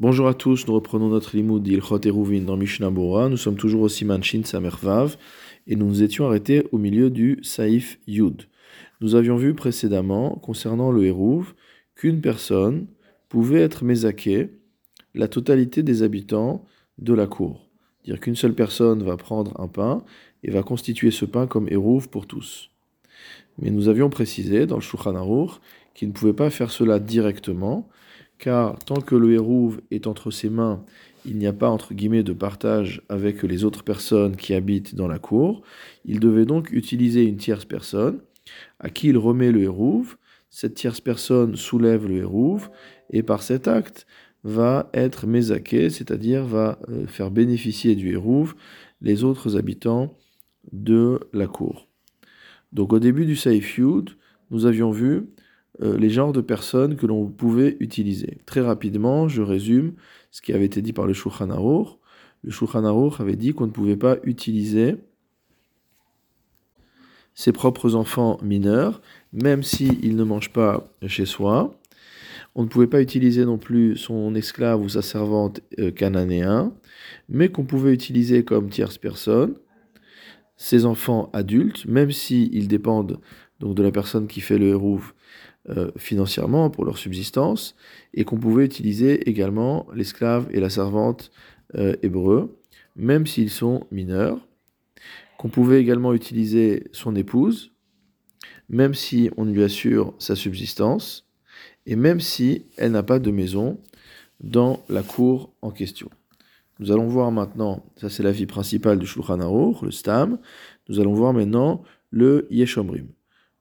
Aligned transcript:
Bonjour 0.00 0.26
à 0.26 0.34
tous, 0.34 0.66
nous 0.66 0.74
reprenons 0.74 1.08
notre 1.08 1.36
limoud 1.36 1.62
d'Ilchot 1.62 2.00
Eruvin 2.04 2.40
dans 2.40 2.56
Mishnah. 2.56 2.90
Nous 2.90 3.36
sommes 3.36 3.54
toujours 3.54 3.82
au 3.82 3.88
Siman 3.88 4.24
Samervav 4.24 5.16
et 5.68 5.76
nous 5.76 5.86
nous 5.86 6.02
étions 6.02 6.26
arrêtés 6.26 6.66
au 6.72 6.78
milieu 6.78 7.10
du 7.10 7.38
Saïf 7.42 8.00
Yud. 8.08 8.42
Nous 9.00 9.14
avions 9.14 9.36
vu 9.36 9.54
précédemment, 9.54 10.30
concernant 10.42 10.90
le 10.90 11.04
Hérouv, 11.04 11.54
qu'une 11.94 12.20
personne 12.20 12.88
pouvait 13.28 13.60
être 13.60 13.84
mézaké 13.84 14.50
la 15.14 15.28
totalité 15.28 15.84
des 15.84 16.02
habitants 16.02 16.64
de 16.98 17.14
la 17.14 17.28
cour. 17.28 17.70
Dire 18.04 18.18
qu'une 18.18 18.34
seule 18.34 18.54
personne 18.54 19.04
va 19.04 19.16
prendre 19.16 19.60
un 19.60 19.68
pain 19.68 20.02
et 20.42 20.50
va 20.50 20.64
constituer 20.64 21.12
ce 21.12 21.24
pain 21.24 21.46
comme 21.46 21.68
Hérouv 21.68 22.08
pour 22.08 22.26
tous. 22.26 22.68
Mais 23.60 23.70
nous 23.70 23.86
avions 23.86 24.10
précisé 24.10 24.66
dans 24.66 24.74
le 24.74 24.82
Shulchan 24.82 25.14
Aruch 25.14 25.60
qu'il 25.94 26.08
ne 26.08 26.12
pouvait 26.12 26.32
pas 26.32 26.50
faire 26.50 26.72
cela 26.72 26.98
directement, 26.98 27.88
car 28.44 28.78
tant 28.78 29.00
que 29.00 29.14
le 29.14 29.32
Hérouv 29.32 29.80
est 29.90 30.06
entre 30.06 30.30
ses 30.30 30.50
mains, 30.50 30.84
il 31.24 31.38
n'y 31.38 31.46
a 31.46 31.54
pas 31.54 31.70
entre 31.70 31.94
guillemets 31.94 32.22
de 32.22 32.34
partage 32.34 33.00
avec 33.08 33.42
les 33.42 33.64
autres 33.64 33.82
personnes 33.82 34.36
qui 34.36 34.52
habitent 34.52 34.94
dans 34.94 35.08
la 35.08 35.18
cour. 35.18 35.62
Il 36.04 36.20
devait 36.20 36.44
donc 36.44 36.70
utiliser 36.70 37.24
une 37.24 37.38
tierce 37.38 37.64
personne 37.64 38.20
à 38.80 38.90
qui 38.90 39.08
il 39.08 39.16
remet 39.16 39.50
le 39.50 39.62
Hérouv. 39.62 40.18
Cette 40.50 40.74
tierce 40.74 41.00
personne 41.00 41.56
soulève 41.56 42.06
le 42.06 42.18
Hérouv 42.18 42.68
et 43.08 43.22
par 43.22 43.42
cet 43.42 43.66
acte 43.66 44.06
va 44.42 44.90
être 44.92 45.26
mésaké, 45.26 45.88
c'est-à-dire 45.88 46.44
va 46.44 46.78
euh, 46.90 47.06
faire 47.06 47.30
bénéficier 47.30 47.94
du 47.94 48.12
Hérouv 48.12 48.56
les 49.00 49.24
autres 49.24 49.56
habitants 49.56 50.18
de 50.70 51.18
la 51.32 51.46
cour. 51.46 51.88
Donc 52.74 52.92
au 52.92 52.98
début 52.98 53.24
du 53.24 53.36
Saif 53.36 53.78
Yud, 53.78 54.10
nous 54.50 54.66
avions 54.66 54.90
vu 54.90 55.30
euh, 55.82 55.98
les 55.98 56.10
genres 56.10 56.32
de 56.32 56.40
personnes 56.40 56.96
que 56.96 57.06
l'on 57.06 57.26
pouvait 57.26 57.76
utiliser. 57.80 58.38
Très 58.46 58.60
rapidement, 58.60 59.28
je 59.28 59.42
résume 59.42 59.94
ce 60.30 60.40
qui 60.40 60.52
avait 60.52 60.66
été 60.66 60.82
dit 60.82 60.92
par 60.92 61.06
le 61.06 61.12
Shulchan. 61.12 61.48
Le 62.44 62.50
Shulchan 62.50 62.84
avait 63.18 63.36
dit 63.36 63.54
qu'on 63.54 63.66
ne 63.66 63.72
pouvait 63.72 63.96
pas 63.96 64.18
utiliser 64.22 64.96
ses 67.34 67.50
propres 67.50 67.96
enfants 67.96 68.38
mineurs, 68.42 69.02
même 69.32 69.64
s'ils 69.64 70.14
ne 70.14 70.24
mangent 70.24 70.52
pas 70.52 70.88
chez 71.06 71.26
soi. 71.26 71.74
On 72.54 72.62
ne 72.62 72.68
pouvait 72.68 72.86
pas 72.86 73.02
utiliser 73.02 73.44
non 73.44 73.58
plus 73.58 73.96
son 73.96 74.36
esclave 74.36 74.80
ou 74.80 74.88
sa 74.88 75.02
servante 75.02 75.60
euh, 75.80 75.90
cananéen, 75.90 76.72
mais 77.28 77.48
qu'on 77.48 77.64
pouvait 77.64 77.92
utiliser 77.92 78.44
comme 78.44 78.68
tierce 78.68 78.98
personne 78.98 79.56
ses 80.56 80.84
enfants 80.86 81.30
adultes, 81.32 81.84
même 81.86 82.12
s'ils 82.12 82.68
dépendent 82.68 83.18
donc 83.58 83.74
de 83.74 83.82
la 83.82 83.90
personne 83.90 84.28
qui 84.28 84.40
fait 84.40 84.58
le 84.58 84.68
hérouf 84.68 85.14
euh, 85.68 85.90
financièrement 85.96 86.70
pour 86.70 86.84
leur 86.84 86.98
subsistance, 86.98 87.74
et 88.12 88.24
qu'on 88.24 88.38
pouvait 88.38 88.64
utiliser 88.64 89.28
également 89.28 89.86
l'esclave 89.94 90.48
et 90.52 90.60
la 90.60 90.70
servante 90.70 91.30
euh, 91.76 91.96
hébreux, 92.02 92.60
même 92.96 93.26
s'ils 93.26 93.50
sont 93.50 93.86
mineurs, 93.90 94.46
qu'on 95.38 95.48
pouvait 95.48 95.80
également 95.80 96.14
utiliser 96.14 96.84
son 96.92 97.16
épouse, 97.16 97.72
même 98.68 98.94
si 98.94 99.30
on 99.36 99.44
lui 99.44 99.62
assure 99.62 100.14
sa 100.18 100.36
subsistance, 100.36 101.26
et 101.86 101.96
même 101.96 102.20
si 102.20 102.66
elle 102.76 102.92
n'a 102.92 103.02
pas 103.02 103.18
de 103.18 103.30
maison 103.30 103.80
dans 104.40 104.82
la 104.88 105.02
cour 105.02 105.54
en 105.62 105.70
question. 105.70 106.08
Nous 106.80 106.90
allons 106.90 107.06
voir 107.06 107.30
maintenant, 107.30 107.84
ça 107.96 108.10
c'est 108.10 108.22
la 108.22 108.32
vie 108.32 108.46
principale 108.46 108.98
du 108.98 109.06
Shulchan 109.06 109.40
Aruch, 109.40 109.82
le 109.82 109.90
Stam. 109.90 110.38
Nous 110.88 110.98
allons 110.98 111.14
voir 111.14 111.32
maintenant 111.32 111.82
le 112.10 112.46
Yeshomrim. 112.50 113.08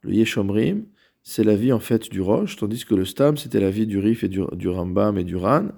Le 0.01 0.13
Yeshomrim, 0.13 0.85
c'est 1.23 1.43
la 1.43 1.55
vie 1.55 1.71
en 1.71 1.79
fait 1.79 2.09
du 2.11 2.21
Roche, 2.21 2.57
tandis 2.57 2.85
que 2.85 2.95
le 2.95 3.05
Stam, 3.05 3.37
c'était 3.37 3.61
la 3.61 3.71
vie 3.71 3.87
du 3.87 3.97
Rif 3.97 4.23
et 4.23 4.27
du, 4.29 4.67
Rambam 4.67 5.17
et 5.17 5.23
du 5.23 5.37
Ran. 5.37 5.69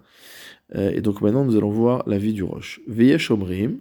Euh, 0.76 0.92
et 0.92 1.02
donc 1.02 1.22
maintenant, 1.22 1.46
nous 1.46 1.56
allons 1.56 1.70
voir 1.70 2.04
la 2.08 2.18
vie 2.18 2.34
du 2.34 2.44
Roche. 2.44 2.82
Veyesh 2.88 3.30
Omrim, 3.30 3.80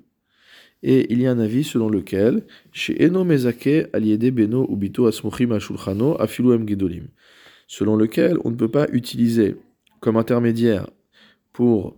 et 0.83 1.11
il 1.11 1.23
y 1.23 1.27
a 1.27 1.31
un 1.31 1.39
avis 1.39 1.65
selon 1.65 1.89
lequel, 1.89 2.45
chez 2.73 3.03
Eno 3.03 3.25
Mezake, 3.25 3.89
Aliede 3.95 4.31
Beno 4.31 4.69
Ubito 4.71 5.07
Asmuchim 5.07 5.53
Ashulchano 5.53 6.21
Afiluem 6.21 6.69
Gedolim, 6.69 7.09
selon 7.67 7.97
lequel 7.97 8.37
on 8.45 8.51
ne 8.51 8.57
peut 8.57 8.71
pas 8.71 8.87
utiliser 8.93 9.57
comme 10.01 10.19
intermédiaire 10.19 10.91
pour 11.55 11.97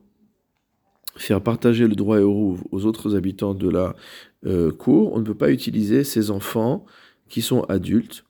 faire 1.16 1.42
partager 1.42 1.88
le 1.88 1.96
droit 1.96 2.20
au 2.20 2.58
aux 2.70 2.84
autres 2.84 3.16
habitants 3.16 3.54
de 3.54 3.68
la 3.68 3.96
euh, 4.44 4.70
cour, 4.70 5.12
on 5.14 5.18
ne 5.18 5.24
peut 5.24 5.34
pas 5.34 5.50
utiliser 5.50 6.04
ses 6.04 6.30
enfants 6.30 6.84
qui 7.28 7.42
sont 7.42 7.62
adultes 7.62 8.25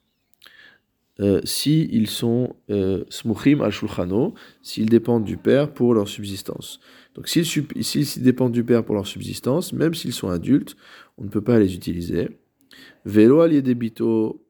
euh, 1.19 1.41
s'ils 1.43 2.07
sont 2.07 2.55
euh, 2.69 3.03
smuchim 3.09 3.61
al 3.61 3.71
s'ils 4.61 4.89
dépendent 4.89 5.23
du 5.23 5.37
père 5.37 5.73
pour 5.73 5.93
leur 5.93 6.07
subsistance. 6.07 6.79
Donc 7.15 7.27
s'ils 7.27 8.23
dépendent 8.23 8.51
du 8.51 8.63
père 8.63 8.85
pour 8.85 8.95
leur 8.95 9.07
subsistance, 9.07 9.73
même 9.73 9.93
s'ils 9.93 10.13
sont 10.13 10.29
adultes, 10.29 10.75
on 11.17 11.23
ne 11.23 11.29
peut 11.29 11.41
pas 11.41 11.59
les 11.59 11.73
utiliser. 11.73 12.29
Velo 13.05 13.41
al 13.41 13.53
yedebito 13.53 14.45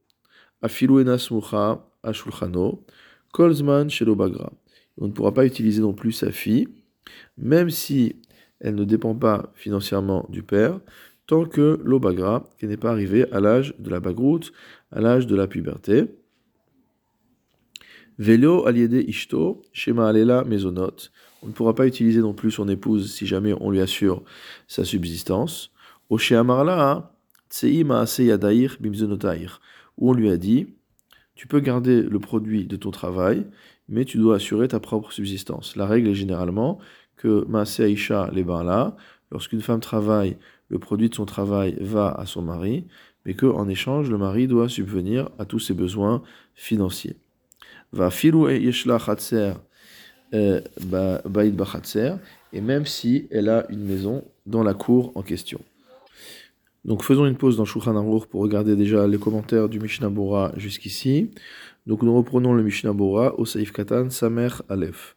afiluena 0.61 1.17
smucha 1.17 1.85
al 2.03 2.13
shulchano, 2.13 2.83
kolzman 3.31 3.89
shelobagra. 3.89 4.51
On 4.97 5.07
ne 5.07 5.11
pourra 5.11 5.33
pas 5.33 5.45
utiliser 5.45 5.81
non 5.81 5.93
plus 5.93 6.11
sa 6.11 6.31
fille, 6.31 6.67
même 7.37 7.69
si 7.69 8.15
elle 8.59 8.75
ne 8.75 8.83
dépend 8.83 9.15
pas 9.15 9.51
financièrement 9.55 10.25
du 10.29 10.43
père, 10.43 10.79
tant 11.27 11.45
que 11.45 11.79
l'obagra, 11.83 12.49
qui 12.59 12.67
n'est 12.67 12.77
pas 12.77 12.91
arrivé 12.91 13.31
à 13.31 13.39
l'âge 13.39 13.75
de 13.79 13.89
la 13.89 13.99
bagroute, 13.99 14.51
à 14.91 15.01
l'âge 15.01 15.27
de 15.27 15.35
la 15.35 15.47
puberté. 15.47 16.05
Vélo 18.19 18.65
aliédé 18.65 19.05
ishto, 19.07 19.61
shema 19.73 20.07
alela 20.07 20.43
mezonot. 20.43 21.11
On 21.43 21.47
ne 21.47 21.51
pourra 21.51 21.75
pas 21.75 21.85
utiliser 21.85 22.19
non 22.19 22.33
plus 22.33 22.49
son 22.49 22.67
épouse 22.67 23.13
si 23.13 23.27
jamais 23.27 23.53
on 23.61 23.69
lui 23.69 23.79
assure 23.79 24.23
sa 24.67 24.83
subsistance. 24.83 25.71
Oshe 26.09 26.31
amarla, 26.31 27.13
tseima 27.47 28.05
yadair 28.17 28.77
bimzonotair. 28.79 29.61
Où 29.99 30.09
on 30.09 30.13
lui 30.13 30.31
a 30.31 30.37
dit, 30.37 30.65
tu 31.35 31.47
peux 31.47 31.59
garder 31.59 32.01
le 32.01 32.19
produit 32.19 32.65
de 32.65 32.75
ton 32.75 32.89
travail, 32.89 33.45
mais 33.87 34.03
tu 34.03 34.17
dois 34.17 34.37
assurer 34.37 34.67
ta 34.67 34.79
propre 34.79 35.11
subsistance. 35.11 35.75
La 35.75 35.85
règle 35.85 36.07
est 36.07 36.15
généralement 36.15 36.79
que 37.17 37.45
Maase 37.47 37.79
Aisha 37.81 38.31
les 38.33 38.43
lorsqu'une 39.29 39.61
femme 39.61 39.79
travaille, 39.79 40.37
le 40.69 40.79
produit 40.79 41.09
de 41.09 41.15
son 41.15 41.25
travail 41.25 41.77
va 41.81 42.09
à 42.11 42.25
son 42.25 42.41
mari, 42.41 42.87
mais 43.25 43.35
qu'en 43.35 43.67
échange, 43.67 44.09
le 44.09 44.17
mari 44.17 44.47
doit 44.47 44.69
subvenir 44.69 45.29
à 45.37 45.45
tous 45.45 45.59
ses 45.59 45.75
besoins 45.75 46.23
financiers 46.55 47.17
et 47.93 48.59
yeshla 48.59 48.97
euh, 50.33 50.61
et 52.53 52.61
même 52.61 52.85
si 52.85 53.27
elle 53.31 53.49
a 53.49 53.65
une 53.69 53.83
maison 53.83 54.23
dans 54.45 54.63
la 54.63 54.73
cour 54.73 55.11
en 55.15 55.21
question. 55.21 55.59
Donc 56.85 57.03
faisons 57.03 57.25
une 57.25 57.35
pause 57.35 57.57
dans 57.57 57.65
Shulchan 57.65 57.95
Aruch 57.95 58.27
pour 58.27 58.41
regarder 58.41 58.75
déjà 58.75 59.07
les 59.07 59.17
commentaires 59.17 59.67
du 59.67 59.79
Mishnah 59.79 60.09
Bora 60.09 60.53
jusqu'ici. 60.55 61.31
Donc 61.85 62.01
nous 62.01 62.15
reprenons 62.15 62.53
le 62.53 62.63
Mishnah 62.63 62.93
Bora 62.93 63.37
au 63.39 63.45
Saif 63.45 63.71
Katan 63.71 64.09
Samer 64.09 64.49
Aleph. 64.69 65.15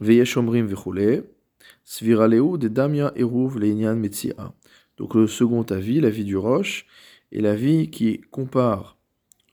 Veyesh 0.00 0.36
Omrim 0.36 0.68
Sviraleu 1.84 2.58
de 2.58 2.68
Damia 2.68 3.12
Eruv 3.16 3.58
Leinyan 3.58 3.96
Metsia. 3.96 4.52
Donc 4.98 5.14
le 5.14 5.26
second 5.26 5.62
avis, 5.62 6.00
l'avis 6.00 6.24
du 6.24 6.36
Roche, 6.36 6.86
et 7.32 7.40
l'avis 7.40 7.90
qui 7.90 8.20
compare 8.30 8.97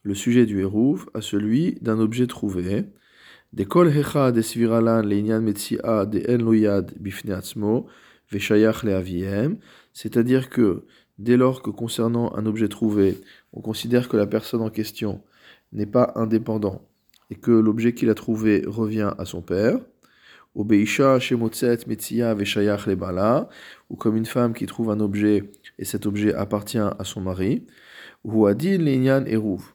le 0.05 0.13
sujet 0.13 0.45
du 0.45 0.61
Hérouv 0.61 1.07
à 1.16 1.21
celui 1.21 1.79
d'un 1.81 1.99
objet 1.99 2.27
trouvé. 2.27 2.85
Des 3.53 3.66
kol 3.66 3.89
hecha 3.89 4.31
des 4.31 4.43
sviralan 4.43 5.01
leinyan 5.01 5.41
metsia 5.41 6.05
de 6.05 6.21
en 6.29 6.38
loyad 6.38 6.93
bifne 6.99 7.31
atzmo 7.31 7.88
veshayach 8.31 8.83
le 8.83 9.57
c'est-à-dire 9.93 10.49
que 10.49 10.83
dès 11.17 11.38
lors 11.38 11.63
que 11.63 11.71
concernant 11.71 12.35
un 12.35 12.45
objet 12.45 12.67
trouvé, 12.67 13.17
on 13.51 13.61
considère 13.61 14.07
que 14.07 14.16
la 14.16 14.27
personne 14.27 14.61
en 14.61 14.69
question 14.69 15.23
n'est 15.73 15.88
pas 15.88 16.13
indépendant 16.16 16.87
et 17.31 17.35
que 17.35 17.51
l'objet 17.51 17.95
qu'il 17.95 18.11
a 18.11 18.13
trouvé 18.13 18.63
revient 18.67 19.11
à 19.17 19.25
son 19.25 19.41
père, 19.41 19.79
Obeisha 20.53 21.19
shemotzet 21.19 21.79
metsia 21.87 22.35
veshayach 22.35 22.85
le 22.85 22.96
bala, 22.96 23.49
ou 23.90 23.96
comme 23.96 24.16
une 24.16 24.28
femme 24.28 24.53
qui 24.53 24.67
trouve 24.67 24.91
un 24.91 24.99
objet 24.99 25.51
et 25.79 25.84
cet 25.84 26.05
objet 26.05 26.34
appartient 26.34 26.78
à 26.78 27.03
son 27.03 27.22
mari, 27.22 27.66
ou 28.23 28.46
adin 28.46 28.78
leinyan 28.78 29.25
eruv 29.25 29.74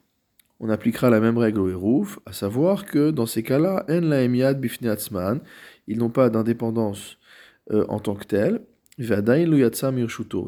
on 0.61 0.69
appliquera 0.69 1.09
la 1.09 1.19
même 1.19 1.39
règle 1.39 1.59
au 1.59 1.69
Hérouf, 1.69 2.19
à 2.27 2.33
savoir 2.33 2.85
que 2.85 3.09
dans 3.09 3.25
ces 3.25 3.41
cas-là, 3.41 3.83
En 3.89 4.01
la 4.01 4.53
bifneatzman, 4.53 5.41
ils 5.87 5.97
n'ont 5.97 6.11
pas 6.11 6.29
d'indépendance 6.29 7.17
euh, 7.71 7.83
en 7.89 7.99
tant 7.99 8.13
que 8.13 8.25
tel. 8.25 8.61
Et 8.99 9.07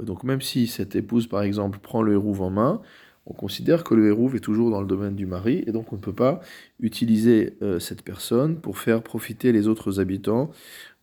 donc 0.05 0.23
même 0.23 0.41
si 0.41 0.67
cette 0.67 0.95
épouse, 0.95 1.25
par 1.25 1.41
exemple, 1.41 1.79
prend 1.79 2.03
le 2.03 2.13
Hérouf 2.13 2.41
en 2.41 2.51
main, 2.51 2.81
on 3.25 3.33
considère 3.33 3.83
que 3.83 3.95
le 3.95 4.07
Hérouf 4.09 4.35
est 4.35 4.39
toujours 4.39 4.69
dans 4.69 4.81
le 4.81 4.87
domaine 4.87 5.15
du 5.15 5.25
mari, 5.25 5.63
et 5.65 5.71
donc 5.71 5.91
on 5.91 5.95
ne 5.95 6.01
peut 6.01 6.13
pas 6.13 6.41
utiliser 6.79 7.57
euh, 7.63 7.79
cette 7.79 8.03
personne 8.03 8.57
pour 8.57 8.77
faire 8.77 9.01
profiter 9.01 9.51
les 9.51 9.67
autres 9.67 9.99
habitants 9.99 10.51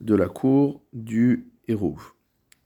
de 0.00 0.14
la 0.14 0.28
cour 0.28 0.82
du 0.92 1.48
Hérouf. 1.66 2.14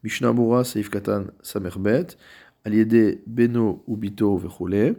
Mishnah 0.03 0.35
Seif 0.65 0.91
Katan 0.91 1.25
Samerbet, 1.41 2.19
Aliede 2.65 3.23
Beno 3.27 3.83
Ubito 3.89 4.37
Vechole. 4.37 4.97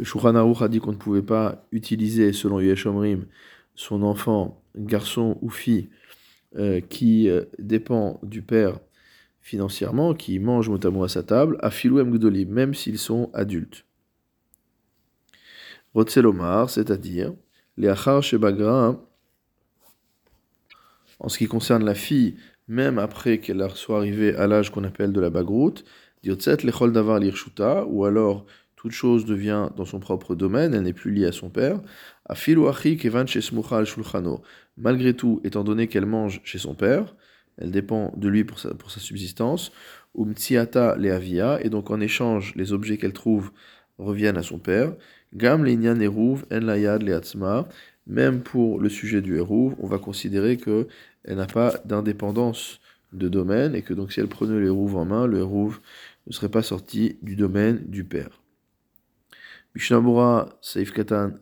Le 0.00 0.06
Shulchan 0.06 0.34
a 0.34 0.68
dit 0.68 0.80
qu'on 0.80 0.92
ne 0.92 0.96
pouvait 0.96 1.20
pas 1.20 1.66
utiliser, 1.72 2.32
selon 2.32 2.58
Yeshomrim, 2.58 3.26
son 3.74 4.02
enfant, 4.02 4.64
garçon 4.74 5.36
ou 5.42 5.50
fille, 5.50 5.90
euh, 6.56 6.80
qui 6.80 7.28
euh, 7.28 7.44
dépend 7.58 8.18
du 8.22 8.40
père 8.40 8.80
financièrement, 9.42 10.14
qui 10.14 10.38
mange 10.38 10.70
mot 10.70 11.04
à 11.04 11.08
sa 11.10 11.22
table, 11.22 11.58
à 11.60 11.70
filou 11.70 12.02
même 12.02 12.72
s'ils 12.72 12.98
sont 12.98 13.30
adultes. 13.34 13.84
Rotzelomar, 15.92 16.70
c'est-à-dire, 16.70 17.34
les 17.76 17.88
achar 17.88 18.22
shebagra, 18.22 18.98
en 21.18 21.28
ce 21.28 21.36
qui 21.36 21.46
concerne 21.46 21.84
la 21.84 21.94
fille, 21.94 22.36
même 22.68 22.98
après 22.98 23.36
qu'elle 23.36 23.68
soit 23.74 23.98
arrivée 23.98 24.34
à 24.34 24.46
l'âge 24.46 24.70
qu'on 24.70 24.84
appelle 24.84 25.12
de 25.12 25.20
la 25.20 25.28
bagroute, 25.28 25.84
diotzet 26.22 26.64
lechol 26.64 26.90
davar 26.90 27.18
lirshuta, 27.18 27.84
ou 27.84 28.06
alors 28.06 28.46
toute 28.80 28.92
chose 28.92 29.26
devient 29.26 29.68
dans 29.76 29.84
son 29.84 30.00
propre 30.00 30.34
domaine, 30.34 30.72
elle 30.72 30.84
n'est 30.84 30.94
plus 30.94 31.10
liée 31.10 31.26
à 31.26 31.32
son 31.32 31.50
père. 31.50 31.82
Malgré 34.78 35.12
tout, 35.12 35.40
étant 35.44 35.64
donné 35.64 35.86
qu'elle 35.86 36.06
mange 36.06 36.40
chez 36.44 36.56
son 36.56 36.74
père, 36.74 37.14
elle 37.58 37.72
dépend 37.72 38.10
de 38.16 38.26
lui 38.26 38.42
pour 38.44 38.58
sa, 38.58 38.72
pour 38.72 38.90
sa 38.90 38.98
subsistance. 39.00 39.70
Umtsiata 40.18 40.96
leavia, 40.96 41.60
et 41.62 41.68
donc 41.68 41.90
en 41.90 42.00
échange, 42.00 42.54
les 42.56 42.72
objets 42.72 42.96
qu'elle 42.96 43.12
trouve 43.12 43.50
reviennent 43.98 44.38
à 44.38 44.42
son 44.42 44.58
père. 44.58 44.94
Gam 45.34 45.62
l'inyan 45.62 46.00
eruv 46.00 46.46
en 46.50 46.60
leatzma, 46.60 47.68
même 48.06 48.40
pour 48.40 48.80
le 48.80 48.88
sujet 48.88 49.20
du 49.20 49.36
eruv, 49.36 49.74
on 49.78 49.88
va 49.88 49.98
considérer 49.98 50.56
que 50.56 50.88
elle 51.24 51.36
n'a 51.36 51.46
pas 51.46 51.74
d'indépendance 51.84 52.80
de 53.12 53.28
domaine 53.28 53.74
et 53.74 53.82
que 53.82 53.92
donc 53.92 54.10
si 54.10 54.20
elle 54.20 54.28
prenait 54.28 54.58
le 54.58 54.68
eruv 54.68 54.96
en 54.96 55.04
main, 55.04 55.26
le 55.26 55.40
eruv 55.40 55.80
ne 56.26 56.32
serait 56.32 56.48
pas 56.48 56.62
sorti 56.62 57.18
du 57.20 57.36
domaine 57.36 57.84
du 57.86 58.04
père. 58.04 58.40
Mishnabura 59.74 60.48
Saif 60.60 60.92
Katan 60.92 61.34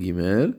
Gimel. 0.00 0.58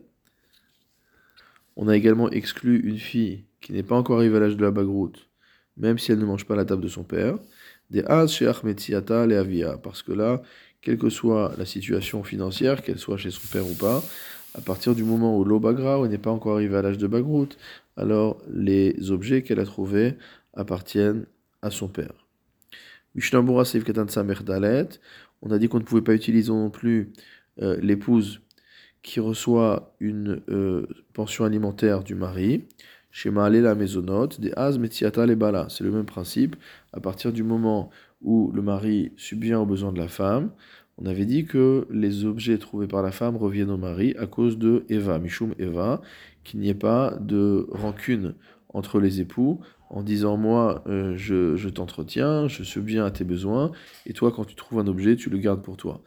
On 1.76 1.88
a 1.88 1.96
également 1.96 2.30
exclu 2.30 2.80
une 2.80 2.98
fille 2.98 3.44
qui 3.60 3.72
n'est 3.72 3.82
pas 3.82 3.96
encore 3.96 4.18
arrivée 4.18 4.38
à 4.38 4.40
l'âge 4.40 4.56
de 4.56 4.62
la 4.62 4.70
bagroute, 4.70 5.28
même 5.76 5.98
si 5.98 6.12
elle 6.12 6.18
ne 6.18 6.24
mange 6.24 6.46
pas 6.46 6.56
la 6.56 6.64
table 6.64 6.82
de 6.82 6.88
son 6.88 7.04
père. 7.04 7.38
Des 7.90 8.02
Az 8.04 8.32
chez 8.32 8.46
Ahmetiata 8.46 9.26
et 9.26 9.36
Avia. 9.36 9.76
Parce 9.76 10.02
que 10.02 10.12
là, 10.12 10.40
quelle 10.80 10.96
que 10.96 11.10
soit 11.10 11.52
la 11.58 11.66
situation 11.66 12.22
financière, 12.22 12.82
qu'elle 12.82 12.98
soit 12.98 13.18
chez 13.18 13.30
son 13.30 13.46
père 13.52 13.66
ou 13.66 13.74
pas, 13.74 14.02
à 14.54 14.62
partir 14.62 14.94
du 14.94 15.04
moment 15.04 15.38
où 15.38 15.44
l'Obagra 15.44 16.06
n'est 16.08 16.18
pas 16.18 16.30
encore 16.30 16.54
arrivée 16.54 16.76
à 16.76 16.82
l'âge 16.82 16.98
de 16.98 17.06
bagroute, 17.06 17.58
alors 17.96 18.40
les 18.50 19.10
objets 19.10 19.42
qu'elle 19.42 19.60
a 19.60 19.66
trouvés 19.66 20.16
appartiennent 20.54 21.26
à 21.60 21.70
son 21.70 21.88
père. 21.88 22.14
Saif 23.16 23.84
Katan 23.84 24.06
Dalet. 24.44 24.88
On 25.42 25.50
a 25.50 25.58
dit 25.58 25.68
qu'on 25.68 25.78
ne 25.78 25.84
pouvait 25.84 26.02
pas 26.02 26.14
utiliser 26.14 26.50
non 26.50 26.70
plus 26.70 27.12
euh, 27.62 27.78
l'épouse 27.80 28.40
qui 29.02 29.20
reçoit 29.20 29.94
une 30.00 30.42
euh, 30.50 30.86
pension 31.12 31.44
alimentaire 31.44 32.02
du 32.04 32.14
mari. 32.14 32.64
Chez 33.12 33.30
la 33.32 33.74
maisonnote, 33.74 34.40
des 34.40 34.52
az 34.56 34.78
metiata 34.78 35.26
les 35.26 35.34
bala. 35.34 35.66
C'est 35.68 35.82
le 35.82 35.90
même 35.90 36.04
principe. 36.04 36.54
À 36.92 37.00
partir 37.00 37.32
du 37.32 37.42
moment 37.42 37.90
où 38.22 38.52
le 38.52 38.62
mari 38.62 39.12
subvient 39.16 39.54
aux 39.54 39.66
besoins 39.66 39.92
de 39.92 39.98
la 39.98 40.06
femme, 40.06 40.50
on 40.98 41.06
avait 41.06 41.24
dit 41.24 41.44
que 41.44 41.88
les 41.90 42.24
objets 42.24 42.58
trouvés 42.58 42.86
par 42.86 43.02
la 43.02 43.10
femme 43.10 43.36
reviennent 43.36 43.70
au 43.70 43.78
mari 43.78 44.14
à 44.18 44.26
cause 44.26 44.58
de 44.58 44.84
Eva, 44.88 45.18
Mishum 45.18 45.54
Eva, 45.58 46.02
qu'il 46.44 46.60
n'y 46.60 46.68
ait 46.68 46.74
pas 46.74 47.16
de 47.20 47.66
rancune 47.70 48.34
entre 48.72 49.00
les 49.00 49.20
époux 49.20 49.60
en 49.88 50.02
disant 50.02 50.36
moi 50.36 50.84
euh, 50.86 51.14
je, 51.16 51.68
t'entretiens, 51.68 52.48
je 52.48 52.62
subviens 52.62 53.04
à 53.04 53.10
tes 53.10 53.24
besoins, 53.24 53.72
et 54.06 54.12
toi 54.12 54.32
quand 54.32 54.44
tu 54.44 54.54
trouves 54.54 54.78
un 54.78 54.86
objet, 54.86 55.16
tu 55.16 55.30
le 55.30 55.38
gardes 55.38 55.62
pour 55.62 55.76
toi. 55.76 56.02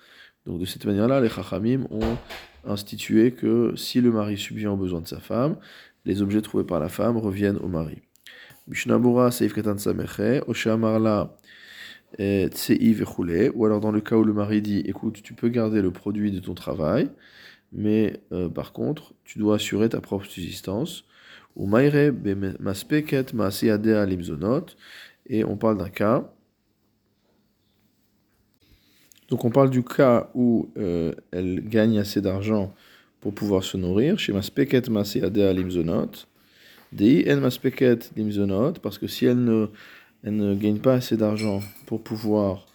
Donc 0.45 0.59
de 0.59 0.65
cette 0.65 0.85
manière-là, 0.85 1.21
les 1.21 1.29
Chachamim 1.29 1.87
ont 1.89 2.17
institué 2.65 3.31
que 3.31 3.73
si 3.75 4.01
le 4.01 4.11
mari 4.11 4.37
subvient 4.37 4.67
aux 4.67 4.77
besoins 4.77 5.01
de 5.01 5.07
sa 5.07 5.19
femme, 5.19 5.57
les 6.05 6.21
objets 6.21 6.41
trouvés 6.41 6.63
par 6.63 6.79
la 6.79 6.89
femme 6.89 7.17
reviennent 7.17 7.57
au 7.57 7.67
mari. 7.67 8.01
Mishnabura 8.67 9.31
Seif 9.31 9.53
Katan 9.53 9.77
Sameche, 9.77 10.41
Oshamarla 10.47 11.35
Tsei 12.17 13.51
ou 13.53 13.65
alors 13.65 13.79
dans 13.79 13.91
le 13.91 14.01
cas 14.01 14.15
où 14.15 14.23
le 14.23 14.33
mari 14.33 14.61
dit 14.61 14.79
écoute, 14.85 15.21
tu 15.23 15.33
peux 15.33 15.49
garder 15.49 15.81
le 15.81 15.91
produit 15.91 16.31
de 16.31 16.39
ton 16.39 16.53
travail, 16.53 17.09
mais 17.71 18.21
euh, 18.31 18.49
par 18.49 18.71
contre, 18.71 19.13
tu 19.23 19.39
dois 19.39 19.55
assurer 19.55 19.89
ta 19.89 19.99
propre 19.99 20.25
subsistance. 20.25 21.05
Et 25.27 25.43
on 25.43 25.55
parle 25.55 25.77
d'un 25.77 25.89
cas. 25.89 26.29
Donc 29.29 29.45
on 29.45 29.49
parle 29.49 29.69
du 29.69 29.83
cas 29.83 30.29
où 30.33 30.69
euh, 30.77 31.13
elle 31.31 31.67
gagne 31.67 31.97
assez 31.99 32.21
d'argent 32.21 32.73
pour 33.19 33.33
pouvoir 33.33 33.63
se 33.63 33.77
nourrir. 33.77 34.19
Chez 34.19 34.33
maspeket 37.39 38.11
limzonot, 38.15 38.73
parce 38.81 38.97
que 38.97 39.07
si 39.07 39.25
elle 39.25 39.43
ne, 39.43 39.67
elle 40.23 40.35
ne 40.35 40.55
gagne 40.55 40.79
pas 40.79 40.95
assez 40.95 41.17
d'argent 41.17 41.61
pour 41.85 42.03
pouvoir 42.03 42.65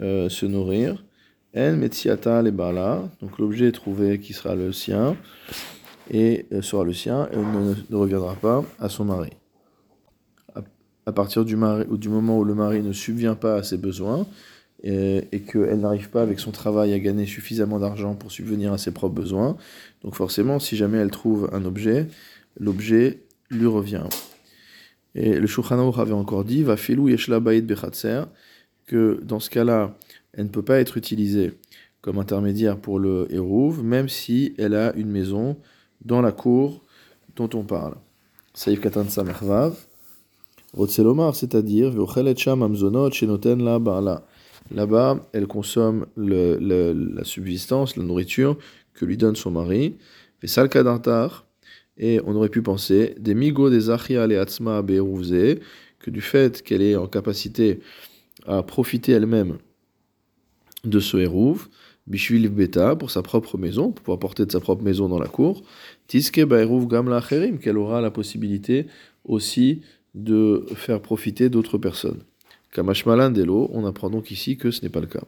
euh, 0.00 0.28
se 0.28 0.46
nourrir, 0.46 1.04
en 1.54 1.72
metziata 1.72 2.40
le 2.42 2.50
bala, 2.50 3.10
donc 3.20 3.38
l'objet 3.38 3.70
trouvé 3.72 4.18
qui 4.18 4.32
sera 4.32 4.54
le 4.54 4.72
sien, 4.72 5.16
et 6.12 6.46
euh, 6.52 6.62
sera 6.62 6.84
le 6.84 6.92
sien 6.92 7.28
et 7.32 7.36
ne, 7.36 7.96
reviendra 7.96 8.34
pas 8.34 8.64
à 8.78 8.88
son 8.88 9.04
mari. 9.04 9.30
À, 11.04 11.12
partir 11.12 11.44
du, 11.44 11.56
moment 11.56 12.38
où 12.38 12.44
le 12.44 12.54
mari 12.54 12.80
ne 12.80 12.92
subvient 12.92 13.36
pas 13.40 13.56
à 13.56 13.62
ses 13.64 13.76
besoins 13.76 14.24
et, 14.84 15.26
et 15.32 15.40
qu'elle 15.40 15.80
n'arrive 15.80 16.10
pas 16.10 16.22
avec 16.22 16.38
son 16.38 16.52
travail 16.52 16.92
à 16.92 16.98
gagner 17.00 17.26
suffisamment 17.26 17.80
d'argent 17.80 18.14
pour 18.14 18.30
subvenir 18.30 18.72
à 18.72 18.78
ses 18.78 18.92
propres 18.92 19.14
besoins, 19.14 19.56
donc 20.04 20.14
forcément, 20.14 20.60
si 20.60 20.76
jamais 20.76 20.98
elle 20.98 21.10
trouve 21.10 21.50
un 21.52 21.64
objet, 21.64 22.06
l'objet 22.60 23.18
lui 23.50 23.66
revient. 23.66 24.04
Et 25.14 25.38
le 25.38 25.46
Shulchan 25.46 25.90
avait 25.92 26.12
encore 26.12 26.44
dit, 26.44 26.62
va 26.62 26.76
filou 26.76 27.08
yeshla 27.08 27.40
bechatzer, 27.40 28.22
que 28.86 29.20
dans 29.22 29.40
ce 29.40 29.50
cas-là, 29.50 29.96
elle 30.32 30.44
ne 30.44 30.50
peut 30.50 30.62
pas 30.62 30.80
être 30.80 30.96
utilisée 30.96 31.52
comme 32.00 32.18
intermédiaire 32.18 32.78
pour 32.78 32.98
le 32.98 33.28
Hérouv, 33.30 33.82
même 33.82 34.08
si 34.08 34.54
elle 34.58 34.74
a 34.74 34.92
une 34.96 35.10
maison 35.10 35.56
dans 36.04 36.20
la 36.20 36.32
cour 36.32 36.80
dont 37.36 37.50
on 37.54 37.62
parle. 37.62 37.94
Saïf 38.54 38.80
Katan 38.80 39.08
Samervav, 39.08 39.74
Rotselomar, 40.74 41.34
c'est-à-dire, 41.34 41.92
Là-bas, 44.70 45.28
elle 45.32 45.46
consomme 45.46 46.06
la 46.16 47.24
subsistance, 47.24 47.96
la 47.96 48.04
nourriture 48.04 48.56
que 48.94 49.04
lui 49.04 49.16
donne 49.16 49.36
son 49.36 49.50
mari. 49.50 49.96
Et 51.98 52.20
on 52.24 52.34
aurait 52.34 52.48
pu 52.48 52.62
penser, 52.62 53.14
des 53.18 53.34
migo 53.34 53.68
des 53.70 53.90
achia 53.90 54.22
atzma 54.22 54.82
que 54.82 56.10
du 56.10 56.20
fait 56.20 56.62
qu'elle 56.62 56.82
est 56.82 56.96
en 56.96 57.06
capacité 57.06 57.80
à 58.46 58.62
profiter 58.62 59.12
elle-même 59.12 59.58
de 60.84 61.00
ce 61.00 61.16
hérouv, 61.16 61.68
Bishvil 62.06 62.48
Beta, 62.48 62.96
pour 62.96 63.10
sa 63.10 63.22
propre 63.22 63.58
maison, 63.58 63.92
pour 63.92 64.02
pouvoir 64.02 64.18
porter 64.18 64.44
de 64.44 64.52
sa 64.52 64.60
propre 64.60 64.82
maison 64.82 65.08
dans 65.08 65.18
la 65.18 65.28
cour. 65.28 65.62
Tiske 66.08 66.44
Baeruv 66.44 66.86
Gamla 66.86 67.16
Acherim, 67.16 67.58
qu'elle 67.58 67.78
aura 67.78 68.00
la 68.00 68.10
possibilité 68.10 68.86
aussi 69.24 69.82
de 70.14 70.66
faire 70.74 71.00
profiter 71.00 71.48
d'autres 71.48 71.78
personnes. 71.78 72.22
Kamashmalan 72.72 73.30
Delo, 73.30 73.70
on 73.72 73.86
apprend 73.86 74.10
donc 74.10 74.30
ici 74.30 74.56
que 74.56 74.70
ce 74.70 74.82
n'est 74.82 74.88
pas 74.88 75.00
le 75.00 75.06
cas. 75.06 75.22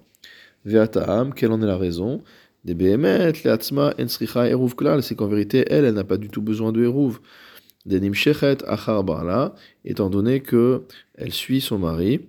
Veataam, 0.65 1.33
quelle 1.35 1.53
en 1.53 1.63
est 1.63 1.67
la 1.67 1.77
raison? 1.77 2.23
Des 2.65 2.75
Behemet, 2.75 3.33
Leatzma, 3.45 3.95
Ensricha, 4.01 4.49
Eruv 4.49 4.75
Klal, 4.75 5.03
c'est 5.03 5.15
qu'en 5.15 5.27
vérité, 5.27 5.65
elle, 5.69 5.85
elle 5.85 5.95
n'a 5.95 6.05
pas 6.05 6.17
du 6.17 6.29
tout 6.29 6.41
besoin 6.41 6.73
de 6.73 6.83
Eruv. 6.83 7.19
Des 7.85 8.01
Nimshechet, 8.01 8.65
Achar 8.67 9.05
Bala, 9.05 9.55
étant 9.85 10.09
donné 10.09 10.41
que 10.41 10.85
elle 11.17 11.33
suit 11.33 11.61
son 11.61 11.79
mari. 11.79 12.21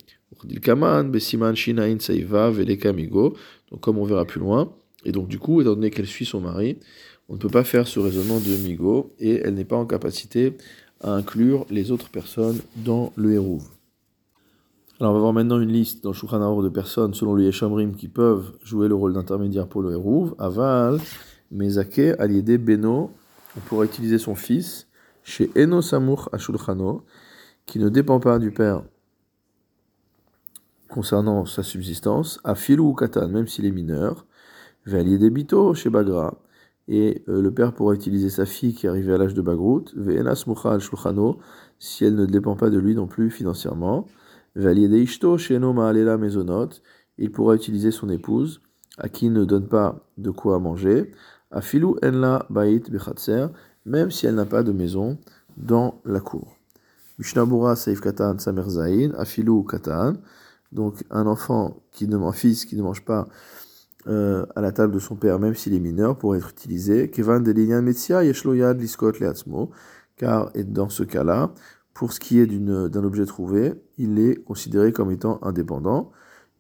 Donc 3.72 3.82
comme 3.82 3.98
on 3.98 4.04
verra 4.04 4.26
plus 4.26 4.40
loin, 4.40 4.74
et 5.06 5.12
donc 5.12 5.28
du 5.28 5.40
coup, 5.40 5.62
étant 5.62 5.76
donné 5.76 5.92
qu'elle 5.92 6.08
suit 6.08 6.26
son 6.26 6.42
mari, 6.42 6.78
on 7.30 7.34
ne 7.34 7.40
peut 7.40 7.50
pas 7.50 7.64
faire 7.64 7.88
ce 7.88 8.00
raisonnement 8.00 8.40
de 8.40 8.56
Migo, 8.68 9.14
et 9.20 9.42
elle 9.44 9.54
n'est 9.54 9.66
pas 9.66 9.78
en 9.78 9.86
capacité 9.86 10.58
à 11.02 11.12
inclure 11.12 11.66
les 11.70 11.92
autres 11.92 12.10
personnes 12.10 12.60
dans 12.78 13.12
le 13.16 13.34
Hérouv. 13.34 13.64
Alors 15.00 15.12
on 15.12 15.16
va 15.16 15.20
voir 15.20 15.34
maintenant 15.34 15.60
une 15.60 15.74
liste 15.74 16.04
dans 16.04 16.12
le 16.12 16.64
de 16.64 16.70
personnes 16.70 17.14
selon 17.14 17.34
le 17.34 17.44
Yeshamrim 17.44 17.96
qui 17.96 18.08
peuvent 18.08 18.54
jouer 18.64 18.88
le 18.88 18.96
rôle 18.96 19.12
d'intermédiaire 19.12 19.68
pour 19.68 19.82
le 19.82 19.92
Hérouv. 19.92 20.36
Aval, 20.40 21.00
Mezake, 21.52 22.16
Aliede, 22.18 22.64
Beno, 22.64 23.12
on 23.58 23.60
pourra 23.60 23.84
utiliser 23.84 24.18
son 24.18 24.36
fils 24.36 24.88
chez 25.24 25.52
Eno 25.58 25.82
Samour 25.82 26.30
à 26.32 26.38
qui 27.66 27.80
ne 27.80 27.90
dépend 27.90 28.22
pas 28.22 28.40
du 28.40 28.52
père 28.52 28.84
concernant 30.90 31.46
sa 31.46 31.64
subsistance, 31.64 32.40
à 32.44 32.56
Filou 32.56 32.90
ou 32.90 32.94
Katan, 32.94 33.28
même 33.28 33.48
s'il 33.48 33.66
est 33.66 33.72
mineur, 33.72 34.26
Valier 34.86 35.18
Debito 35.18 35.74
chez 35.74 35.90
Bagra, 35.90 36.38
et 36.88 37.24
euh, 37.28 37.42
le 37.42 37.52
père 37.52 37.74
pourra 37.74 37.94
utiliser 37.94 38.30
sa 38.30 38.46
fille 38.46 38.74
qui 38.74 38.86
est 38.86 38.90
arrivée 38.90 39.14
à 39.14 39.18
l'âge 39.18 39.34
de 39.34 39.42
Bagrout, 39.42 39.86
Ve'enas 39.96 40.46
al 40.66 40.80
Shulchano, 40.80 41.40
si 41.80 42.06
elle 42.06 42.16
ne 42.16 42.26
dépend 42.26 42.56
pas 42.56 42.70
de 42.70 42.78
lui 42.78 42.96
non 42.96 43.08
plus 43.08 43.32
financièrement, 43.32 44.06
Valier 44.56 44.88
Deishto 44.88 45.38
chez 45.38 45.60
Noma 45.60 45.90
Alela 45.90 46.18
Maisonot, 46.18 46.70
il 47.18 47.32
pourra 47.32 47.56
utiliser 47.56 47.92
son 47.92 48.10
épouse, 48.10 48.62
à 48.98 49.10
qui 49.10 49.26
il 49.26 49.34
ne 49.34 49.44
donne 49.44 49.68
pas 49.68 50.08
de 50.18 50.30
quoi 50.30 50.60
manger, 50.60 51.12
à 51.52 51.62
Filou 51.62 51.98
Enla 52.04 52.46
Bait 52.50 52.84
Bechatser, 52.90 53.48
même 53.86 54.12
si 54.12 54.28
elle 54.28 54.36
n'a 54.36 54.46
pas 54.46 54.64
de 54.64 54.72
maison 54.72 55.18
dans 55.58 56.02
la 56.06 56.20
cour. 56.20 56.56
Mishnabura 57.18 57.76
Seif 57.76 58.02
Katan 58.02 58.40
Samer 58.40 58.70
Zain, 58.70 59.12
Afilu 59.18 59.64
Katan, 59.66 60.16
donc 60.76 61.04
un 61.10 61.26
enfant, 61.26 61.82
qui 61.92 62.08
ne, 62.08 62.32
fils 62.32 62.66
qui 62.66 62.76
ne 62.76 62.84
mange 62.84 63.04
pas 63.04 63.28
euh, 64.08 64.46
à 64.56 64.62
la 64.62 64.72
table 64.72 64.94
de 64.94 65.00
son 65.00 65.16
père, 65.16 65.40
même 65.40 65.56
s'il 65.56 65.74
est 65.74 65.80
mineur, 65.80 66.18
pourrait 66.18 66.38
être 66.38 66.52
utilisé. 66.52 67.10
Kevan 67.10 67.42
Delinian 67.42 67.82
Metzia 67.82 68.24
Yeshloyad 68.24 68.80
Liskot 68.80 69.14
car 70.18 70.52
dans 70.54 70.90
ce 70.90 71.04
cas-là, 71.04 71.52
pour 71.94 72.14
ce 72.14 72.20
qui 72.20 72.40
est 72.40 72.46
d'un 72.46 73.04
objet 73.04 73.26
trouvé, 73.26 73.74
il 73.98 74.20
est 74.20 74.36
considéré 74.44 74.92
comme 74.92 75.12
étant 75.12 75.40
indépendant. 75.42 76.12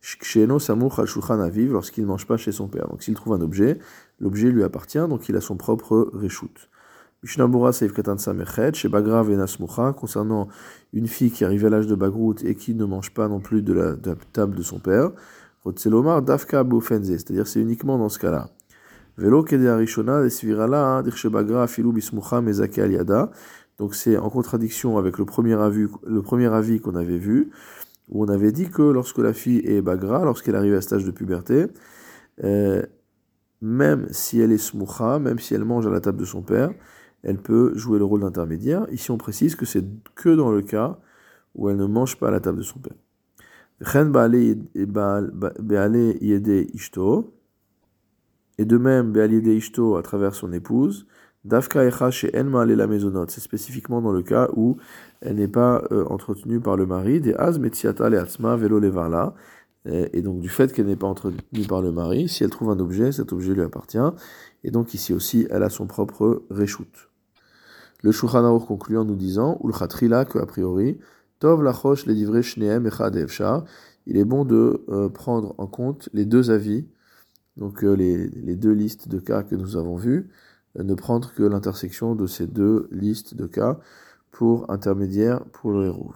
Sheno 0.02 0.60
Samuch 0.60 1.00
al 1.00 1.42
Aviv, 1.42 1.72
lorsqu'il 1.72 2.04
ne 2.04 2.10
mange 2.10 2.28
pas 2.28 2.38
chez 2.38 2.52
son 2.52 2.68
père. 2.68 2.88
Donc 2.88 3.04
s'il 3.04 3.16
trouve 3.16 3.34
un 3.34 3.42
objet, 3.42 3.80
l'objet 4.20 4.50
lui 4.50 4.64
appartient, 4.64 5.00
donc 5.10 5.30
il 5.30 5.36
a 5.36 5.42
son 5.42 5.58
propre 5.58 6.10
reshoot. 6.14 6.70
Mishnabura 7.26 7.74
Seif 7.74 7.92
Samechet, 8.18 8.88
Bagra 8.88 9.24
Venasmucha, 9.24 9.94
concernant 9.94 10.48
une 10.94 11.08
fille 11.08 11.32
qui 11.32 11.44
arrive 11.44 11.66
à 11.66 11.70
l'âge 11.70 11.88
de 11.88 11.96
Bagrout 11.96 12.36
et 12.44 12.54
qui 12.54 12.76
ne 12.76 12.86
mange 12.86 13.16
pas 13.16 13.28
non 13.28 13.40
plus 13.40 13.64
de 13.64 13.74
la, 13.74 13.96
table 14.32 14.56
de 14.56 14.62
son 14.62 14.78
père. 14.78 15.10
Rotzelomar 15.64 16.22
Dafka 16.22 16.64
Boufenze, 16.64 17.08
c'est-à-dire 17.08 17.48
c'est 17.48 17.60
uniquement 17.60 17.98
dans 17.98 18.10
ce 18.10 18.20
cas-là. 18.20 18.52
Velo 19.18 19.44
Kede 19.44 19.66
Arishona, 19.66 20.22
Esvirala, 20.22 21.02
Dirche 21.02 21.28
Filou 21.68 21.92
Bismucha 21.92 22.42
Mezake. 22.42 22.80
Donc 23.80 23.96
c'est 23.96 24.18
en 24.18 24.30
contradiction 24.30 25.00
avec 25.00 25.18
le 25.18 25.26
premier 25.26 25.56
avis, 25.56 25.88
le 26.06 26.22
premier 26.22 26.54
avis 26.54 26.80
qu'on 26.80 26.94
avait 26.94 27.18
vu, 27.18 27.50
où 28.08 28.24
on 28.24 28.28
avait 28.28 28.52
dit 28.52 28.70
que 28.70 28.84
lorsque 28.84 29.18
la 29.18 29.34
fille 29.34 29.64
est 29.66 29.82
Bagra, 29.82 30.24
lorsqu'elle 30.26 30.56
arrive 30.56 30.76
à 30.76 30.82
cet 30.82 30.94
âge 30.94 31.06
de 31.06 31.12
puberté, 31.12 31.66
euh, 32.44 32.84
même 33.62 34.06
si 34.12 34.40
elle 34.40 34.52
est 34.52 34.60
smucha, 34.60 35.18
même 35.18 35.40
si 35.40 35.56
elle 35.56 35.66
mange 35.66 35.88
à 35.88 35.90
la 35.90 36.02
table 36.02 36.20
de 36.20 36.26
son 36.26 36.44
père, 36.44 36.70
elle 37.26 37.38
peut 37.38 37.76
jouer 37.76 37.98
le 37.98 38.06
rôle 38.06 38.22
d'intermédiaire. 38.22 38.86
Ici, 38.92 39.10
on 39.12 39.18
précise 39.18 39.56
que 39.56 39.66
c'est 39.66 39.84
que 40.14 40.30
dans 40.30 40.52
le 40.52 40.62
cas 40.62 41.00
où 41.56 41.70
elle 41.70 41.78
ne 41.78 41.88
mange 41.88 42.18
pas 42.18 42.28
à 42.28 42.32
la 42.32 42.40
table 42.40 42.60
de 42.60 42.64
son 42.64 42.80
père. 42.80 42.94
Et 48.58 48.66
de 48.66 48.78
même, 48.78 49.14
Ishto 49.46 49.96
à 49.96 50.02
travers 50.04 50.36
son 50.36 50.54
épouse, 50.54 51.08
Dafka 51.44 51.84
Echa 51.84 52.12
chez 52.12 52.32
la 52.32 52.88
maisonnote. 52.88 53.32
C'est 53.32 53.42
spécifiquement 53.42 54.02
dans 54.02 54.12
le 54.12 54.22
cas 54.22 54.50
où 54.56 54.78
elle 55.22 55.36
n'est 55.36 55.48
pas 55.48 55.84
euh, 55.92 56.06
entretenue 56.06 56.60
par 56.60 56.78
le 56.78 56.86
mari. 56.86 57.22
Des 57.22 57.34
Az 57.34 57.60
Metziata 57.60 58.10
Leatzma 58.10 58.56
Velo 58.56 58.80
Levarla. 58.80 59.34
Et 59.88 60.24
donc, 60.24 60.40
du 60.40 60.50
fait 60.50 60.74
qu'elle 60.74 60.88
n'est 60.88 60.96
pas 60.96 61.06
entretenue 61.06 61.68
par 61.68 61.80
le 61.80 61.92
mari, 61.92 62.28
si 62.28 62.44
elle 62.44 62.50
trouve 62.50 62.72
un 62.72 62.80
objet, 62.80 63.12
cet 63.12 63.32
objet 63.34 63.54
lui 63.54 63.62
appartient. 63.62 64.00
Et 64.64 64.72
donc, 64.72 64.96
ici 64.96 65.14
aussi, 65.14 65.46
elle 65.52 65.62
a 65.62 65.70
son 65.70 65.86
propre 65.86 66.42
reshoot. 66.50 67.12
Le 68.06 68.12
Shulchan 68.12 68.60
conclut 68.60 69.00
en 69.00 69.04
nous 69.04 69.16
disant, 69.16 69.60
le 69.64 70.26
que 70.26 70.38
a 70.38 70.46
priori, 70.46 71.00
Tov 71.40 71.64
lachosh 71.64 72.06
les 72.06 72.44
shneem 72.44 72.86
echad 72.86 73.66
il 74.06 74.18
est 74.18 74.26
bon 74.26 74.46
de 74.46 74.86
euh, 74.90 75.10
prendre 75.10 75.56
en 75.58 75.66
compte 75.66 76.08
les 76.14 76.24
deux 76.24 76.52
avis, 76.52 76.86
donc 77.58 77.84
euh, 77.84 77.96
les, 77.96 78.28
les, 78.28 78.56
deux 78.56 78.74
listes 78.74 79.08
de 79.08 79.18
cas 79.18 79.42
que 79.42 79.56
nous 79.56 79.76
avons 79.76 79.96
vus, 79.96 80.30
euh, 80.78 80.84
ne 80.84 80.94
prendre 80.94 81.34
que 81.34 81.42
l'intersection 81.42 82.14
de 82.14 82.28
ces 82.28 82.46
deux 82.46 82.88
listes 82.92 83.34
de 83.34 83.48
cas 83.48 83.80
pour 84.30 84.70
intermédiaire 84.70 85.44
pour 85.46 85.72
le 85.72 85.86
héros. 85.88 86.14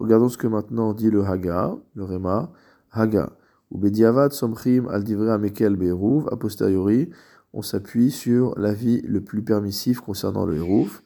Regardons 0.00 0.28
ce 0.28 0.36
que 0.36 0.48
maintenant 0.48 0.94
dit 0.94 1.10
le 1.10 1.22
Haga, 1.22 1.76
le 1.94 2.02
Rema, 2.02 2.50
Haga, 2.90 3.30
ou 3.70 3.78
Bediavad 3.78 4.32
somchim 4.32 4.88
al 4.88 5.04
divrei 5.04 5.30
amekel 5.30 5.76
be'eruv, 5.76 6.26
a 6.32 6.36
posteriori, 6.36 7.08
on 7.52 7.62
s'appuie 7.62 8.10
sur 8.10 8.58
l'avis 8.58 9.02
le 9.02 9.20
plus 9.20 9.42
permissif 9.42 10.00
concernant 10.00 10.46
le 10.46 10.56
Hérouf. 10.56 11.02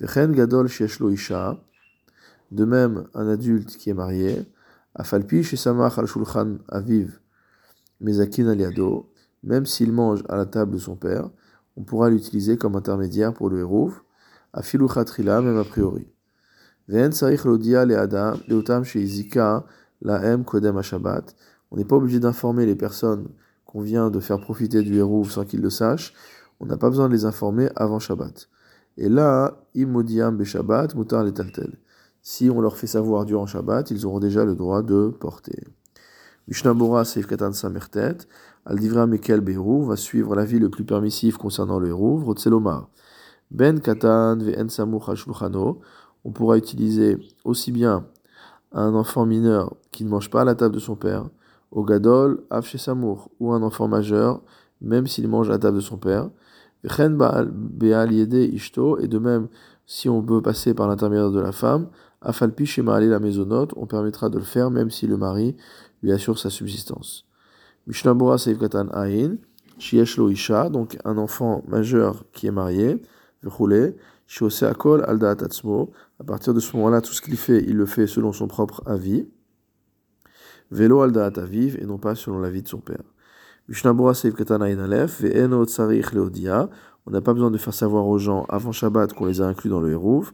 gadol 0.00 0.68
isha. 0.68 1.58
De 2.50 2.64
même, 2.64 3.06
un 3.14 3.28
adulte 3.28 3.76
qui 3.76 3.90
est 3.90 3.94
marié, 3.94 4.44
afalpi 4.94 5.44
samach 5.44 5.98
al 5.98 6.06
shulchan 6.06 6.58
aviv 6.68 7.20
mezakin 8.00 8.48
aliado, 8.48 9.12
même 9.42 9.66
s'il 9.66 9.92
mange 9.92 10.24
à 10.28 10.36
la 10.36 10.46
table 10.46 10.72
de 10.72 10.78
son 10.78 10.96
père, 10.96 11.30
on 11.76 11.82
pourra 11.82 12.10
l'utiliser 12.10 12.56
comme 12.56 12.76
intermédiaire 12.76 13.32
pour 13.32 13.50
le 13.50 13.60
Hérouf, 13.60 14.02
afilu 14.52 14.88
chatrila, 14.88 15.40
même 15.40 15.58
a 15.58 15.64
priori. 15.64 16.08
Ve'en 16.88 17.12
sarich 17.12 17.44
lodia 17.44 17.84
le'adam, 17.84 18.40
leotam 18.48 18.84
sheizika 18.84 19.64
laem 20.02 20.44
kodem 20.44 20.82
shabbat. 20.82 21.36
On 21.70 21.76
n'est 21.76 21.84
pas 21.84 21.96
obligé 21.96 22.18
d'informer 22.18 22.66
les 22.66 22.74
personnes 22.74 23.28
qu'on 23.70 23.82
vient 23.82 24.10
de 24.10 24.18
faire 24.18 24.40
profiter 24.40 24.82
du 24.82 24.96
héros 24.96 25.24
sans 25.24 25.44
qu'ils 25.44 25.60
le 25.60 25.70
sachent, 25.70 26.12
on 26.58 26.66
n'a 26.66 26.76
pas 26.76 26.90
besoin 26.90 27.08
de 27.08 27.14
les 27.14 27.24
informer 27.24 27.68
avant 27.76 28.00
Shabbat. 28.00 28.48
Et 28.96 29.08
là, 29.08 29.62
imodiam 29.74 30.36
be 30.36 30.44
Shabbat, 30.44 30.94
mutar 30.96 31.22
les 31.22 31.32
taltel. 31.32 31.78
Si 32.20 32.50
on 32.50 32.60
leur 32.60 32.76
fait 32.76 32.88
savoir 32.88 33.24
durant 33.24 33.46
Shabbat, 33.46 33.90
ils 33.90 34.04
auront 34.04 34.18
déjà 34.18 34.44
le 34.44 34.54
droit 34.54 34.82
de 34.82 35.08
porter. 35.08 35.62
Mishnah 36.48 37.04
Seif 37.04 37.26
Katan 37.28 37.52
Samertet, 37.52 38.18
Al 38.66 38.78
Divra 38.78 39.06
Mekel 39.06 39.40
Beru 39.40 39.86
va 39.86 39.96
suivre 39.96 40.34
l'avis 40.34 40.58
le 40.58 40.68
plus 40.68 40.84
permissif 40.84 41.36
concernant 41.38 41.78
le 41.78 41.88
héros, 41.88 42.18
Rotselomar. 42.18 42.88
Ben 43.50 43.80
Katan 43.80 44.38
Ve'en 44.38 44.68
Samuch 44.68 45.26
on 46.22 46.32
pourra 46.32 46.58
utiliser 46.58 47.18
aussi 47.44 47.72
bien 47.72 48.04
un 48.72 48.94
enfant 48.94 49.24
mineur 49.26 49.74
qui 49.90 50.04
ne 50.04 50.10
mange 50.10 50.28
pas 50.28 50.42
à 50.42 50.44
la 50.44 50.54
table 50.54 50.74
de 50.74 50.80
son 50.80 50.96
père, 50.96 51.30
au 51.70 51.84
gadol, 51.84 52.42
af 52.50 52.76
samour, 52.76 53.30
ou 53.38 53.52
un 53.52 53.62
enfant 53.62 53.88
majeur, 53.88 54.42
même 54.80 55.06
s'il 55.06 55.28
mange 55.28 55.48
à 55.48 55.52
la 55.52 55.58
table 55.58 55.76
de 55.76 55.82
son 55.82 55.98
père. 55.98 56.30
ishto, 56.82 58.98
et 58.98 59.08
de 59.08 59.18
même, 59.18 59.48
si 59.86 60.08
on 60.08 60.22
peut 60.22 60.40
passer 60.40 60.74
par 60.74 60.88
l'intermédiaire 60.88 61.30
de 61.30 61.40
la 61.40 61.52
femme, 61.52 61.88
afalpi 62.20 62.66
shema 62.66 63.00
la 63.00 63.18
maisonnote, 63.18 63.72
on 63.76 63.86
permettra 63.86 64.28
de 64.28 64.38
le 64.38 64.44
faire 64.44 64.70
même 64.70 64.90
si 64.90 65.06
le 65.06 65.16
mari 65.16 65.56
lui 66.02 66.12
assure 66.12 66.38
sa 66.38 66.50
subsistance. 66.50 67.26
Mishnabura 67.86 68.36
katan 68.36 68.88
ain, 68.92 69.36
shieshlo 69.78 70.30
isha, 70.30 70.68
donc 70.68 70.98
un 71.04 71.18
enfant 71.18 71.62
majeur 71.66 72.24
qui 72.32 72.46
est 72.46 72.52
marié, 72.52 73.02
shiose 74.26 74.62
akol 74.62 75.04
alda 75.06 75.32
à 75.32 76.24
partir 76.24 76.54
de 76.54 76.60
ce 76.60 76.76
moment-là, 76.76 77.00
tout 77.00 77.12
ce 77.12 77.20
qu'il 77.20 77.36
fait, 77.36 77.64
il 77.66 77.76
le 77.76 77.86
fait 77.86 78.06
selon 78.06 78.32
son 78.32 78.46
propre 78.46 78.82
avis. 78.86 79.26
Vélo 80.70 81.02
al 81.02 81.12
da'at 81.12 81.38
aviv, 81.38 81.78
et 81.80 81.86
non 81.86 81.98
pas 81.98 82.14
selon 82.14 82.38
la 82.38 82.50
vie 82.50 82.62
de 82.62 82.68
son 82.68 82.78
père. 82.78 83.02
On 87.06 87.10
n'a 87.10 87.20
pas 87.20 87.32
besoin 87.32 87.50
de 87.50 87.58
faire 87.58 87.74
savoir 87.74 88.06
aux 88.06 88.18
gens 88.18 88.44
avant 88.48 88.72
Shabbat 88.72 89.12
qu'on 89.12 89.26
les 89.26 89.40
a 89.40 89.46
inclus 89.46 89.70
dans 89.70 89.80
le 89.80 89.92
Hérouf, 89.92 90.32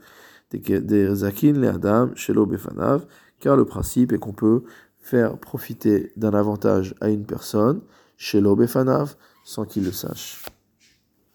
des 0.50 1.14
Zakin, 1.14 1.52
les 1.52 1.68
Adam, 1.68 2.10
Shelo 2.14 2.46
Befanav, 2.46 3.06
car 3.40 3.56
le 3.56 3.64
principe 3.64 4.12
est 4.12 4.18
qu'on 4.18 4.32
peut 4.32 4.62
faire 4.98 5.38
profiter 5.38 6.12
d'un 6.16 6.34
avantage 6.34 6.94
à 7.00 7.08
une 7.08 7.26
personne, 7.26 7.80
Shelo 8.16 8.56
Befanav, 8.56 9.16
sans 9.44 9.64
qu'il 9.64 9.84
le 9.84 9.92
sache. 9.92 10.42